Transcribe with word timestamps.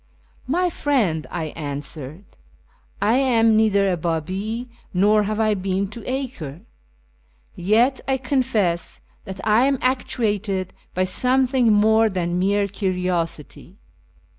"My 0.57 0.71
friend," 0.71 1.27
I 1.29 1.49
answered," 1.49 2.23
I 3.13 3.17
am 3.17 3.55
neither 3.55 3.87
a 3.87 3.95
Babi, 3.97 4.67
nor 4.95 5.21
have 5.21 5.39
I 5.39 5.53
been 5.53 5.89
to 5.89 6.03
Acre; 6.11 6.61
yet 7.55 8.01
I 8.07 8.17
confess 8.17 8.99
that 9.25 9.39
I 9.43 9.65
am 9.67 9.77
actuated 9.79 10.73
by 10.95 11.03
some 11.03 11.45
thing 11.45 11.71
more 11.71 12.09
than 12.09 12.39
mere 12.39 12.67
curiosity. 12.67 13.77